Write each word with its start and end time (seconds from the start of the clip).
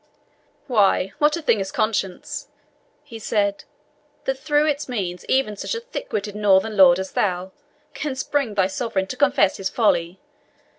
"Why 0.65 1.13
what 1.19 1.37
a 1.37 1.43
thing 1.43 1.59
is 1.59 1.71
conscience," 1.71 2.47
he 3.03 3.19
said, 3.19 3.65
"that 4.25 4.39
through 4.39 4.65
its 4.65 4.89
means 4.89 5.23
even 5.29 5.55
such 5.55 5.75
a 5.75 5.79
thick 5.79 6.11
witted 6.11 6.35
northern 6.35 6.75
lord 6.75 6.97
as 6.97 7.11
thou 7.11 7.51
canst 7.93 8.31
bring 8.31 8.55
thy 8.55 8.65
sovereign 8.65 9.05
to 9.05 9.15
confess 9.15 9.57
his 9.57 9.69
folly! 9.69 10.19